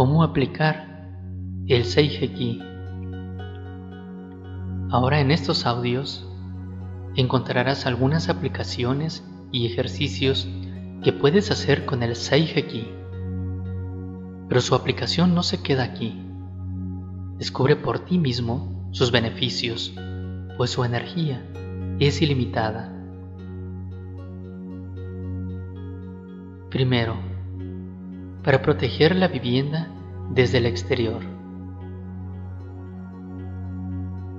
cómo 0.00 0.22
aplicar 0.22 1.10
el 1.66 1.84
Seiheki. 1.84 2.62
Ahora 4.90 5.20
en 5.20 5.30
estos 5.30 5.66
audios 5.66 6.26
encontrarás 7.16 7.84
algunas 7.84 8.30
aplicaciones 8.30 9.22
y 9.52 9.66
ejercicios 9.66 10.48
que 11.04 11.12
puedes 11.12 11.50
hacer 11.50 11.84
con 11.84 12.02
el 12.02 12.16
Seiheki. 12.16 12.90
Pero 14.48 14.62
su 14.62 14.74
aplicación 14.74 15.34
no 15.34 15.42
se 15.42 15.62
queda 15.62 15.82
aquí. 15.84 16.18
Descubre 17.36 17.76
por 17.76 17.98
ti 17.98 18.16
mismo 18.16 18.88
sus 18.92 19.12
beneficios, 19.12 19.92
pues 20.56 20.70
su 20.70 20.82
energía 20.82 21.46
es 21.98 22.22
ilimitada. 22.22 22.90
Primero, 26.70 27.29
para 28.42 28.62
proteger 28.62 29.16
la 29.16 29.28
vivienda 29.28 29.88
desde 30.30 30.58
el 30.58 30.66
exterior. 30.66 31.20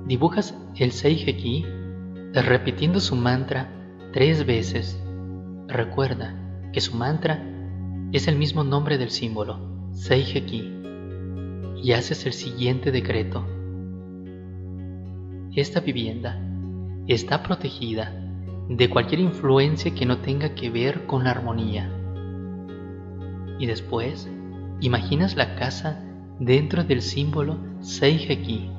Dibujas 0.08 0.58
el 0.76 0.92
Seiheki 0.92 1.66
repitiendo 2.34 3.00
su 3.00 3.16
mantra 3.16 3.70
tres 4.12 4.46
veces. 4.46 5.02
Recuerda 5.68 6.36
que 6.74 6.82
su 6.82 6.96
mantra 6.96 7.46
es 8.12 8.28
el 8.28 8.38
mismo 8.38 8.64
nombre 8.64 8.98
del 8.98 9.10
símbolo, 9.10 9.60
Seiheki, 9.92 10.82
y 11.84 11.94
haces 11.94 12.26
el 12.26 12.34
siguiente 12.34 12.92
decreto. 12.92 13.46
Esta 15.56 15.80
vivienda 15.82 16.40
está 17.08 17.44
protegida 17.44 18.14
de 18.70 18.90
cualquier 18.90 19.20
influencia 19.22 19.94
que 19.94 20.06
no 20.06 20.20
tenga 20.20 20.56
que 20.56 20.70
ver 20.70 21.06
con 21.06 21.26
la 21.26 21.32
armonía 21.32 22.01
y 23.62 23.68
después 23.68 24.28
imaginas 24.80 25.36
la 25.36 25.56
casa 25.56 26.04
dentro 26.40 26.84
del 26.84 27.04
símbolo 27.04 27.60
Seiheki. 27.82 28.72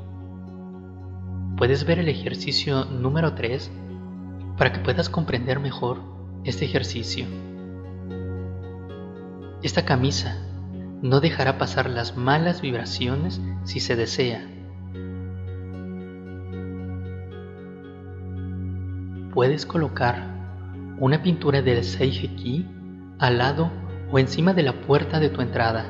Puedes 1.57 1.87
ver 1.87 2.01
el 2.01 2.09
ejercicio 2.09 2.85
número 2.87 3.35
3 3.35 3.71
para 4.59 4.73
que 4.73 4.81
puedas 4.81 5.09
comprender 5.09 5.61
mejor 5.61 6.03
este 6.43 6.65
ejercicio. 6.65 7.27
Esta 9.63 9.85
camisa 9.85 10.45
no 11.01 11.21
dejará 11.21 11.59
pasar 11.59 11.89
las 11.89 12.17
malas 12.17 12.61
vibraciones 12.61 13.41
si 13.63 13.79
se 13.79 13.95
desea. 13.95 14.45
Puedes 19.33 19.65
colocar 19.65 20.27
una 20.99 21.23
pintura 21.23 21.63
del 21.63 21.85
Seiheki 21.85 22.67
al 23.21 23.39
lado 23.39 23.82
o 24.13 24.19
encima 24.19 24.53
de 24.53 24.63
la 24.63 24.83
puerta 24.83 25.19
de 25.19 25.31
tu 25.31 25.41
entrada. 25.41 25.87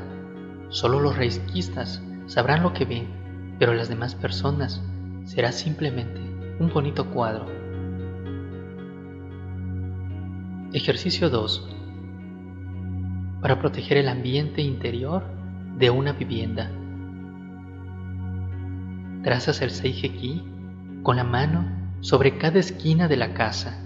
Solo 0.69 1.01
los 1.01 1.17
reisquistas 1.17 2.01
sabrán 2.27 2.63
lo 2.63 2.73
que 2.73 2.85
ven, 2.85 3.09
pero 3.59 3.75
las 3.75 3.89
demás 3.89 4.15
personas 4.15 4.81
será 5.25 5.51
simplemente 5.51 6.21
un 6.61 6.73
bonito 6.73 7.11
cuadro. 7.11 7.47
Ejercicio 10.73 11.31
2. 11.31 11.69
Para 13.43 13.59
proteger 13.59 13.99
el 13.99 14.09
ambiente 14.09 14.63
interior 14.63 15.25
de 15.77 15.91
una 15.91 16.13
vivienda. 16.13 16.71
Trazas 19.25 19.61
el 19.63 19.71
Seiheki 19.71 20.45
con 21.03 21.17
la 21.17 21.25
mano 21.25 21.67
sobre 22.01 22.39
cada 22.39 22.61
esquina 22.61 23.09
de 23.09 23.17
la 23.17 23.35
casa. 23.35 23.83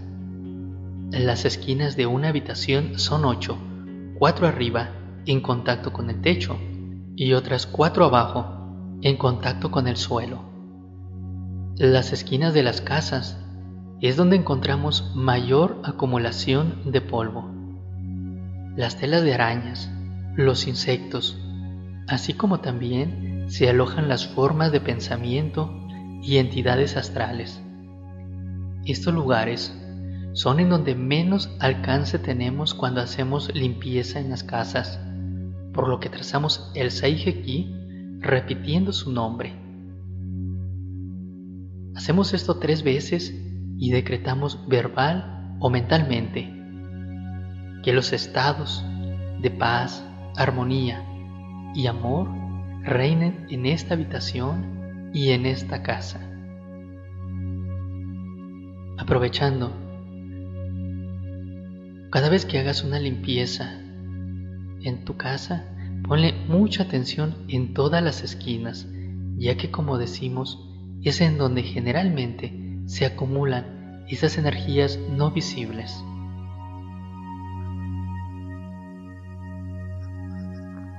Las 1.10 1.46
esquinas 1.46 1.96
de 1.96 2.06
una 2.06 2.28
habitación 2.28 2.98
son 2.98 3.24
ocho 3.24 3.58
cuatro 4.18 4.46
arriba 4.46 4.90
en 5.26 5.40
contacto 5.40 5.92
con 5.92 6.08
el 6.08 6.22
techo 6.22 6.56
y 7.16 7.34
otras 7.34 7.66
cuatro 7.66 8.06
abajo 8.06 8.98
en 9.02 9.16
contacto 9.16 9.70
con 9.70 9.86
el 9.88 9.96
suelo. 9.96 10.40
Las 11.76 12.12
esquinas 12.12 12.54
de 12.54 12.62
las 12.62 12.80
casas 12.80 13.38
es 14.00 14.16
donde 14.16 14.36
encontramos 14.36 15.12
mayor 15.14 15.82
acumulación 15.84 16.90
de 16.90 17.02
polvo. 17.02 17.50
Las 18.76 18.96
telas 18.96 19.22
de 19.22 19.34
arañas, 19.34 19.90
los 20.34 20.66
insectos, 20.66 21.38
así 22.08 22.32
como 22.32 22.60
también 22.60 23.44
se 23.48 23.68
alojan 23.68 24.08
las 24.08 24.26
formas 24.26 24.72
de 24.72 24.80
pensamiento 24.80 25.70
y 26.22 26.38
entidades 26.38 26.96
astrales. 26.96 27.62
Estos 28.86 29.12
lugares 29.12 29.76
son 30.36 30.60
en 30.60 30.68
donde 30.68 30.94
menos 30.94 31.50
alcance 31.60 32.18
tenemos 32.18 32.74
cuando 32.74 33.00
hacemos 33.00 33.50
limpieza 33.54 34.20
en 34.20 34.28
las 34.28 34.44
casas, 34.44 35.00
por 35.72 35.88
lo 35.88 35.98
que 35.98 36.10
trazamos 36.10 36.70
el 36.74 36.90
Seiheki 36.90 38.18
repitiendo 38.20 38.92
su 38.92 39.10
nombre. 39.12 39.54
Hacemos 41.94 42.34
esto 42.34 42.58
tres 42.58 42.82
veces 42.82 43.34
y 43.78 43.90
decretamos 43.92 44.68
verbal 44.68 45.56
o 45.58 45.70
mentalmente 45.70 46.52
que 47.82 47.94
los 47.94 48.12
estados 48.12 48.84
de 49.40 49.50
paz, 49.50 50.06
armonía 50.36 51.02
y 51.74 51.86
amor 51.86 52.28
reinen 52.82 53.46
en 53.48 53.64
esta 53.64 53.94
habitación 53.94 55.10
y 55.14 55.30
en 55.30 55.46
esta 55.46 55.82
casa. 55.82 56.20
Aprovechando 58.98 59.85
cada 62.10 62.28
vez 62.28 62.44
que 62.44 62.58
hagas 62.58 62.84
una 62.84 62.98
limpieza 62.98 63.80
en 64.82 65.04
tu 65.04 65.16
casa, 65.16 65.64
ponle 66.06 66.32
mucha 66.48 66.84
atención 66.84 67.34
en 67.48 67.74
todas 67.74 68.02
las 68.02 68.22
esquinas, 68.22 68.86
ya 69.36 69.56
que 69.56 69.70
como 69.70 69.98
decimos, 69.98 70.62
es 71.02 71.20
en 71.20 71.38
donde 71.38 71.62
generalmente 71.62 72.80
se 72.86 73.06
acumulan 73.06 74.04
esas 74.08 74.38
energías 74.38 74.98
no 75.10 75.32
visibles. 75.32 76.02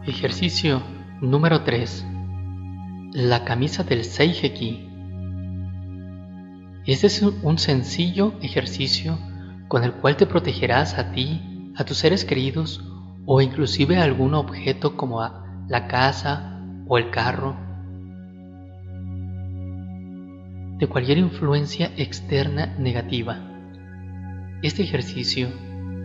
Ejercicio 0.05 0.81
número 1.21 1.63
3. 1.63 2.05
La 3.13 3.43
camisa 3.45 3.83
del 3.83 4.03
Seiheki. 4.03 4.89
Este 6.85 7.07
es 7.07 7.21
un 7.21 7.57
sencillo 7.57 8.33
ejercicio 8.41 9.17
con 9.67 9.83
el 9.83 9.93
cual 9.93 10.15
te 10.17 10.25
protegerás 10.25 10.97
a 10.97 11.11
ti, 11.11 11.71
a 11.75 11.83
tus 11.83 11.97
seres 11.97 12.25
queridos 12.25 12.83
o 13.25 13.41
inclusive 13.41 13.97
a 13.97 14.03
algún 14.03 14.33
objeto 14.33 14.95
como 14.95 15.21
la 15.67 15.87
casa 15.87 16.61
o 16.87 16.97
el 16.97 17.09
carro, 17.09 17.55
de 20.77 20.87
cualquier 20.87 21.17
influencia 21.17 21.91
externa 21.97 22.75
negativa. 22.77 23.39
Este 24.61 24.83
ejercicio 24.83 25.49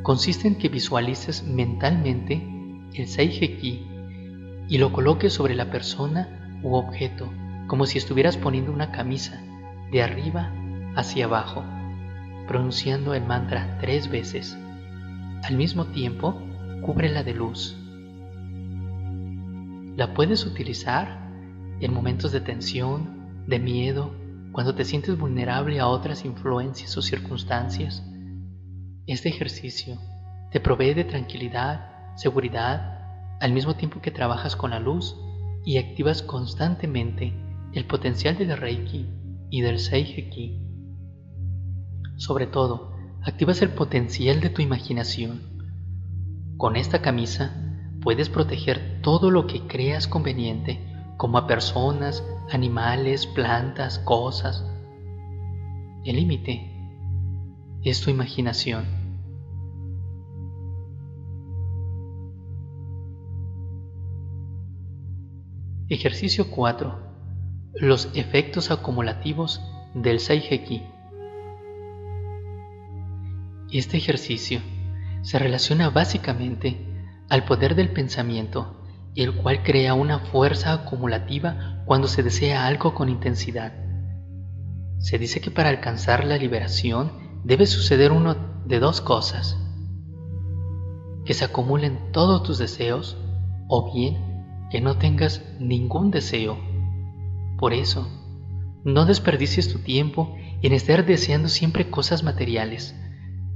consiste 0.02 0.48
en 0.48 0.56
que 0.56 0.68
visualices 0.68 1.44
mentalmente 1.44 2.42
el 2.94 3.06
Seiheki 3.06 3.86
y 4.68 4.78
lo 4.78 4.92
coloques 4.92 5.32
sobre 5.32 5.54
la 5.54 5.70
persona 5.70 6.60
u 6.62 6.74
objeto 6.74 7.30
como 7.66 7.86
si 7.86 7.98
estuvieras 7.98 8.36
poniendo 8.36 8.72
una 8.72 8.90
camisa 8.90 9.40
de 9.90 10.02
arriba 10.02 10.50
hacia 10.96 11.26
abajo 11.26 11.64
pronunciando 12.46 13.14
el 13.14 13.24
mantra 13.24 13.78
tres 13.80 14.10
veces. 14.10 14.56
Al 15.42 15.56
mismo 15.56 15.86
tiempo, 15.86 16.40
cúbrela 16.82 17.22
de 17.22 17.34
luz. 17.34 17.76
La 19.96 20.14
puedes 20.14 20.46
utilizar 20.46 21.30
en 21.80 21.92
momentos 21.92 22.32
de 22.32 22.40
tensión, 22.40 23.44
de 23.46 23.58
miedo, 23.58 24.14
cuando 24.52 24.74
te 24.74 24.84
sientes 24.84 25.18
vulnerable 25.18 25.80
a 25.80 25.88
otras 25.88 26.24
influencias 26.24 26.96
o 26.96 27.02
circunstancias. 27.02 28.02
Este 29.06 29.28
ejercicio 29.28 29.98
te 30.50 30.60
provee 30.60 30.94
de 30.94 31.04
tranquilidad, 31.04 32.16
seguridad, 32.16 33.00
al 33.40 33.52
mismo 33.52 33.74
tiempo 33.74 34.00
que 34.00 34.10
trabajas 34.10 34.54
con 34.54 34.70
la 34.70 34.78
luz 34.78 35.16
y 35.64 35.78
activas 35.78 36.22
constantemente 36.22 37.32
el 37.72 37.86
potencial 37.86 38.36
del 38.36 38.56
Reiki 38.56 39.08
y 39.50 39.60
del 39.62 39.78
Seiheki 39.78 40.71
sobre 42.16 42.46
todo, 42.46 42.92
activas 43.22 43.62
el 43.62 43.70
potencial 43.70 44.40
de 44.40 44.50
tu 44.50 44.62
imaginación. 44.62 45.42
Con 46.56 46.76
esta 46.76 47.02
camisa 47.02 47.56
puedes 48.00 48.28
proteger 48.28 49.00
todo 49.02 49.30
lo 49.30 49.46
que 49.46 49.66
creas 49.66 50.06
conveniente, 50.06 50.80
como 51.16 51.38
a 51.38 51.46
personas, 51.46 52.24
animales, 52.50 53.26
plantas, 53.26 53.98
cosas. 53.98 54.64
El 56.04 56.16
límite 56.16 56.72
es 57.84 58.00
tu 58.00 58.10
imaginación. 58.10 58.84
Ejercicio 65.88 66.50
4. 66.50 66.94
Los 67.74 68.10
efectos 68.14 68.70
acumulativos 68.70 69.60
del 69.94 70.20
Seiheki. 70.20 70.82
Este 73.72 73.96
ejercicio 73.96 74.60
se 75.22 75.38
relaciona 75.38 75.90
básicamente 75.90 76.76
al 77.28 77.44
poder 77.44 77.74
del 77.74 77.90
pensamiento 77.90 78.82
el 79.14 79.34
cual 79.34 79.62
crea 79.62 79.94
una 79.94 80.20
fuerza 80.20 80.72
acumulativa 80.72 81.82
cuando 81.84 82.08
se 82.08 82.22
desea 82.22 82.66
algo 82.66 82.94
con 82.94 83.08
intensidad. 83.08 83.72
Se 84.98 85.18
dice 85.18 85.40
que 85.40 85.50
para 85.50 85.68
alcanzar 85.68 86.24
la 86.24 86.38
liberación 86.38 87.40
debe 87.44 87.66
suceder 87.66 88.12
uno 88.12 88.36
de 88.64 88.78
dos 88.78 89.00
cosas. 89.00 89.58
Que 91.24 91.34
se 91.34 91.44
acumulen 91.44 92.12
todos 92.12 92.42
tus 92.42 92.58
deseos 92.58 93.16
o 93.68 93.92
bien 93.92 94.68
que 94.70 94.80
no 94.80 94.96
tengas 94.96 95.42
ningún 95.58 96.10
deseo. 96.10 96.58
Por 97.58 97.74
eso, 97.74 98.08
no 98.84 99.04
desperdicies 99.04 99.70
tu 99.72 99.80
tiempo 99.80 100.34
en 100.62 100.72
estar 100.72 101.04
deseando 101.04 101.48
siempre 101.48 101.90
cosas 101.90 102.22
materiales, 102.22 102.96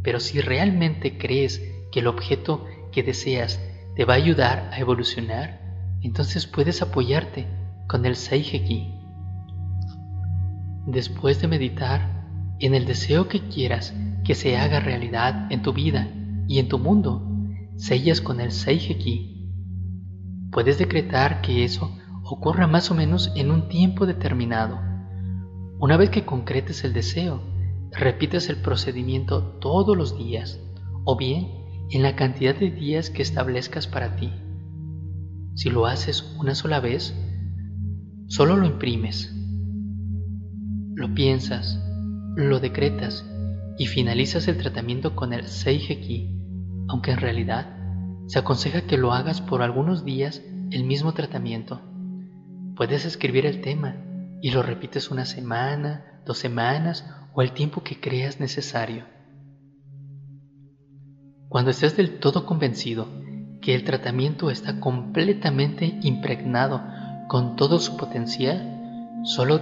pero 0.07 0.21
si 0.21 0.41
realmente 0.41 1.19
crees 1.19 1.61
que 1.91 1.99
el 1.99 2.07
objeto 2.07 2.65
que 2.93 3.03
deseas 3.03 3.61
te 3.97 4.05
va 4.05 4.13
a 4.13 4.19
ayudar 4.19 4.71
a 4.73 4.79
evolucionar, 4.79 5.61
entonces 6.01 6.47
puedes 6.47 6.81
apoyarte 6.81 7.49
con 7.89 8.07
el 8.07 8.15
Seiheki. 8.15 8.95
Después 10.87 11.41
de 11.41 11.49
meditar 11.49 12.25
en 12.61 12.77
el 12.77 12.87
deseo 12.87 13.27
que 13.27 13.49
quieras 13.49 13.97
que 14.25 14.37
se 14.37 14.57
haga 14.57 14.79
realidad 14.79 15.51
en 15.51 15.63
tu 15.63 15.73
vida 15.73 16.09
y 16.47 16.61
en 16.61 16.69
tu 16.69 16.79
mundo, 16.79 17.29
sellas 17.75 18.21
con 18.21 18.41
el 18.41 18.53
Seiheki. 18.53 19.51
Puedes 20.53 20.79
decretar 20.79 21.41
que 21.41 21.65
eso 21.65 21.91
ocurra 22.23 22.69
más 22.69 22.93
o 22.93 22.95
menos 22.95 23.33
en 23.35 23.51
un 23.51 23.69
tiempo 23.69 24.07
determinado. 24.07 24.79
Una 25.81 25.97
vez 25.97 26.11
que 26.11 26.25
concretes 26.25 26.85
el 26.85 26.93
deseo, 26.93 27.56
repites 27.97 28.49
el 28.51 28.57
procedimiento 28.57 29.43
todos 29.61 29.97
los 29.97 30.19
días 30.19 30.61
o 31.05 31.17
bien 31.17 31.49
en 31.91 32.03
la 32.03 32.15
cantidad 32.15 32.55
de 32.55 32.71
días 32.71 33.11
que 33.11 33.23
establezcas 33.23 33.87
para 33.87 34.17
ti. 34.17 34.33
Si 35.55 35.71
lo 35.71 35.87
haces 35.87 36.37
una 36.39 36.55
sola 36.55 36.81
vez, 36.81 37.15
solo 38.29 38.57
lo 38.57 38.67
imprimes, 38.67 39.35
lo 40.95 41.15
piensas, 41.15 41.83
lo 42.37 42.61
decretas 42.61 43.25
y 43.79 43.87
finalizas 43.87 44.49
el 44.49 44.59
tratamiento 44.59 45.17
con 45.17 45.33
el 45.33 45.47
Seiheki, 45.47 46.39
aunque 46.89 47.13
en 47.13 47.19
realidad 47.19 47.77
se 48.27 48.39
aconseja 48.39 48.83
que 48.83 48.99
lo 48.99 49.13
hagas 49.13 49.41
por 49.41 49.63
algunos 49.63 50.05
días 50.05 50.43
el 50.71 50.85
mismo 50.85 51.15
tratamiento. 51.15 51.81
Puedes 52.75 53.07
escribir 53.07 53.47
el 53.47 53.63
tema 53.63 53.97
y 54.43 54.51
lo 54.51 54.63
repites 54.63 55.11
una 55.11 55.25
semana, 55.25 56.21
dos 56.27 56.39
semanas 56.39 57.07
o 57.37 57.43
el 57.43 57.53
tiempo 57.53 57.83
que 57.83 58.01
creas 58.01 58.41
necesario. 58.41 59.05
Cuando 61.49 61.71
estés 61.71 61.95
del 61.95 62.19
todo 62.19 62.47
convencido 62.47 63.07
que 63.61 63.75
el 63.75 63.85
tratamiento 63.85 64.51
está 64.51 64.81
completamente 64.81 65.99
impregnado 66.03 66.83
con 67.29 67.57
todo 67.57 67.79
su 67.79 67.99
potencial, 67.99 69.21
solo 69.25 69.61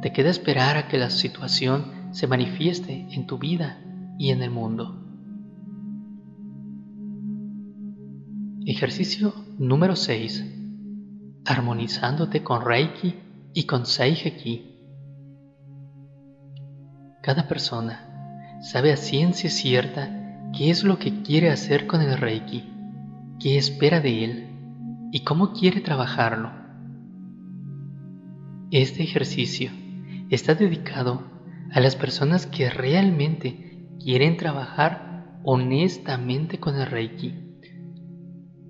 te 0.00 0.10
queda 0.12 0.30
esperar 0.30 0.78
a 0.78 0.88
que 0.88 0.96
la 0.96 1.10
situación 1.10 2.12
se 2.12 2.26
manifieste 2.26 3.06
en 3.10 3.26
tu 3.26 3.38
vida 3.38 3.78
y 4.18 4.30
en 4.30 4.42
el 4.42 4.50
mundo. 4.50 4.98
Ejercicio 8.64 9.34
número 9.58 9.96
6. 9.96 10.46
Armonizándote 11.44 12.42
con 12.42 12.64
Reiki 12.64 13.16
y 13.52 13.64
con 13.64 13.84
Seiheki. 13.84 14.71
Cada 17.22 17.46
persona 17.46 18.58
sabe 18.62 18.92
a 18.92 18.96
ciencia 18.96 19.48
cierta 19.48 20.10
qué 20.52 20.70
es 20.70 20.82
lo 20.82 20.98
que 20.98 21.22
quiere 21.22 21.50
hacer 21.50 21.86
con 21.86 22.02
el 22.02 22.18
Reiki, 22.18 22.64
qué 23.38 23.56
espera 23.56 24.00
de 24.00 24.24
él 24.24 24.48
y 25.12 25.20
cómo 25.20 25.52
quiere 25.52 25.80
trabajarlo. 25.80 26.50
Este 28.72 29.04
ejercicio 29.04 29.70
está 30.30 30.56
dedicado 30.56 31.30
a 31.70 31.78
las 31.78 31.94
personas 31.94 32.46
que 32.46 32.68
realmente 32.70 33.86
quieren 34.02 34.36
trabajar 34.36 35.38
honestamente 35.44 36.58
con 36.58 36.74
el 36.74 36.86
Reiki. 36.86 37.34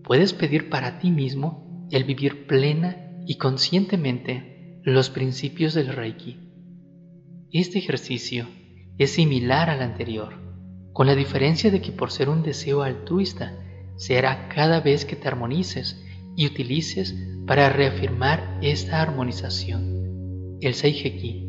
Puedes 0.05 0.35
pedir 0.35 0.69
para 0.69 0.99
ti 0.99 1.11
mismo 1.11 1.87
el 1.91 2.05
vivir 2.05 2.47
plena 2.47 2.97
y 3.27 3.37
conscientemente 3.37 4.79
los 4.85 5.09
principios 5.09 5.73
del 5.73 5.89
Reiki. 5.89 6.52
Este 7.53 7.79
ejercicio 7.79 8.47
es 8.97 9.11
similar 9.11 9.69
al 9.69 9.83
anterior 9.83 10.41
con 10.95 11.07
la 11.07 11.15
diferencia 11.15 11.71
de 11.71 11.83
que 11.83 11.93
por 11.93 12.11
ser 12.11 12.31
un 12.31 12.43
deseo 12.43 12.83
altruista, 12.83 13.53
se 13.97 14.17
hará 14.17 14.49
cada 14.49 14.81
vez 14.81 15.05
que 15.05 15.17
te 15.17 15.29
armonices 15.29 16.03
y 16.35 16.47
utilices 16.47 17.15
para 17.47 17.69
reafirmar 17.69 18.59
esta 18.63 19.03
armonización, 19.03 20.59
el 20.63 20.73
Seiheki. 20.73 21.47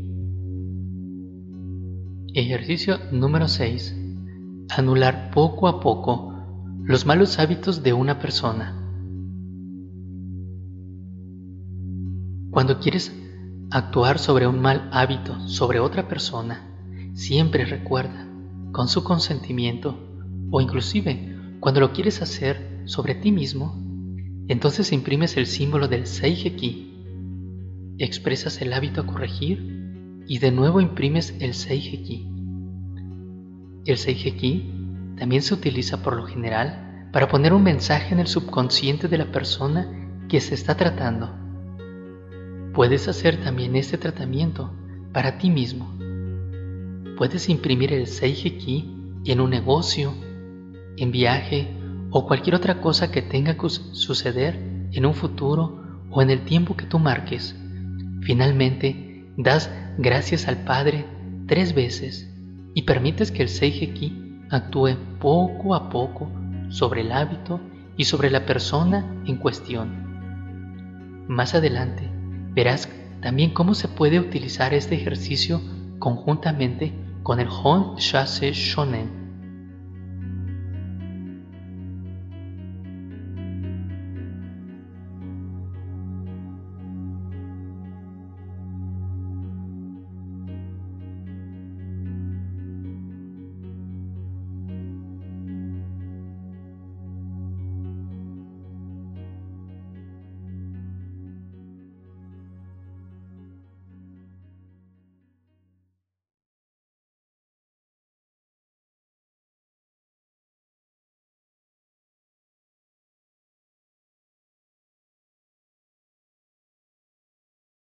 Ejercicio 2.33 2.99
número 3.11 3.47
6. 3.47 3.95
Anular 4.75 5.31
poco 5.31 5.69
a 5.69 5.79
poco 5.79 6.33
los 6.83 7.06
malos 7.06 7.39
hábitos 7.39 7.81
de 7.81 7.94
una 7.94 8.19
persona. 8.19 8.77
Cuando 12.51 12.79
quieres 12.79 13.11
actuar 13.73 14.19
sobre 14.19 14.45
un 14.45 14.61
mal 14.61 14.87
hábito 14.91 15.47
sobre 15.47 15.79
otra 15.79 16.07
persona, 16.07 16.61
siempre 17.15 17.65
recuerda 17.65 18.27
con 18.71 18.87
su 18.87 19.03
consentimiento 19.03 19.97
o 20.51 20.61
inclusive 20.61 21.35
cuando 21.59 21.79
lo 21.79 21.91
quieres 21.91 22.21
hacer 22.21 22.83
sobre 22.85 23.15
ti 23.15 23.31
mismo, 23.31 23.75
entonces 24.47 24.91
imprimes 24.91 25.37
el 25.37 25.47
símbolo 25.47 25.87
del 25.87 26.05
Seiheki, 26.05 27.95
expresas 27.97 28.61
el 28.61 28.73
hábito 28.73 29.01
a 29.01 29.07
corregir 29.07 30.21
y 30.27 30.37
de 30.37 30.51
nuevo 30.51 30.79
imprimes 30.79 31.35
el 31.39 31.55
Seiheki. 31.55 32.27
El 33.85 33.97
Seiheki 33.97 35.15
también 35.17 35.41
se 35.41 35.55
utiliza 35.55 36.03
por 36.03 36.15
lo 36.15 36.27
general 36.27 37.09
para 37.11 37.27
poner 37.27 37.53
un 37.53 37.63
mensaje 37.63 38.13
en 38.13 38.19
el 38.19 38.27
subconsciente 38.27 39.07
de 39.07 39.17
la 39.17 39.31
persona 39.31 39.87
que 40.29 40.41
se 40.41 40.53
está 40.53 40.77
tratando. 40.77 41.43
Puedes 42.73 43.07
hacer 43.07 43.43
también 43.43 43.75
este 43.75 43.97
tratamiento 43.97 44.71
para 45.11 45.37
ti 45.37 45.49
mismo 45.49 45.93
Puedes 47.17 47.47
imprimir 47.47 47.93
el 47.93 48.07
Seiheki 48.07 49.21
en 49.25 49.39
un 49.39 49.51
negocio, 49.51 50.13
en 50.97 51.11
viaje 51.11 51.68
o 52.09 52.25
cualquier 52.25 52.56
otra 52.56 52.81
cosa 52.81 53.11
que 53.11 53.21
tenga 53.21 53.56
que 53.56 53.69
suceder 53.69 54.87
en 54.92 55.06
un 55.06 55.13
futuro 55.13 56.01
o 56.09 56.21
en 56.21 56.31
el 56.31 56.44
tiempo 56.44 56.75
que 56.75 56.85
tú 56.85 56.97
marques. 56.97 57.56
Finalmente, 58.21 59.27
das 59.37 59.71
gracias 59.97 60.47
al 60.47 60.63
Padre 60.63 61.06
tres 61.47 61.75
veces 61.75 62.30
y 62.73 62.81
permites 62.81 63.31
que 63.31 63.44
el 63.44 63.49
Seiheki 63.49 64.47
actúe 64.49 64.97
poco 65.19 65.75
a 65.75 65.89
poco 65.89 66.31
sobre 66.69 67.01
el 67.01 67.11
hábito 67.11 67.61
y 67.95 68.06
sobre 68.06 68.31
la 68.31 68.45
persona 68.47 69.23
en 69.27 69.37
cuestión. 69.37 71.25
Más 71.27 71.53
adelante 71.53 72.12
verás 72.54 72.90
también 73.22 73.52
cómo 73.52 73.74
se 73.74 73.88
puede 73.88 74.19
utilizar 74.19 74.74
este 74.74 74.95
ejercicio 74.95 75.62
conjuntamente 76.00 76.94
con 77.24 77.40
el 77.40 77.48
Hon 77.48 77.95
Shase 77.98 78.52
Shonen 78.54 79.22